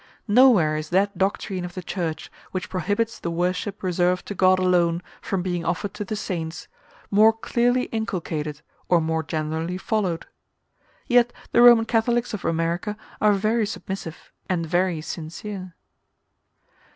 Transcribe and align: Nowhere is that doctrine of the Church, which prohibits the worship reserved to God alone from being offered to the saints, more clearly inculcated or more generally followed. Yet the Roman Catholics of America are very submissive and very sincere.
Nowhere 0.27 0.77
is 0.77 0.89
that 0.89 1.15
doctrine 1.15 1.63
of 1.63 1.75
the 1.75 1.83
Church, 1.83 2.31
which 2.49 2.71
prohibits 2.71 3.19
the 3.19 3.29
worship 3.29 3.83
reserved 3.83 4.25
to 4.25 4.33
God 4.33 4.57
alone 4.57 5.03
from 5.21 5.43
being 5.43 5.63
offered 5.63 5.93
to 5.93 6.03
the 6.03 6.15
saints, 6.15 6.67
more 7.11 7.31
clearly 7.31 7.83
inculcated 7.91 8.63
or 8.89 8.99
more 8.99 9.21
generally 9.21 9.77
followed. 9.77 10.25
Yet 11.05 11.31
the 11.51 11.61
Roman 11.61 11.85
Catholics 11.85 12.33
of 12.33 12.43
America 12.43 12.97
are 13.21 13.33
very 13.33 13.67
submissive 13.67 14.31
and 14.49 14.65
very 14.65 15.01
sincere. 15.01 15.75